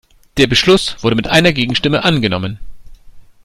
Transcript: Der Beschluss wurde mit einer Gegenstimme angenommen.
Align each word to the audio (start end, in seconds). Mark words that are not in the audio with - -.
Der 0.37 0.47
Beschluss 0.47 0.95
wurde 1.03 1.15
mit 1.15 1.27
einer 1.27 1.53
Gegenstimme 1.53 2.03
angenommen. 2.03 2.57